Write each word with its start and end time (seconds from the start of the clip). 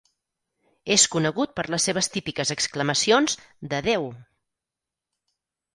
És 0.95 1.03
conegut 1.15 1.53
per 1.59 1.65
les 1.75 1.85
seves 1.89 2.09
típiques 2.15 2.55
exclamacions 2.57 3.39
d'"Adéu!". 3.75 4.13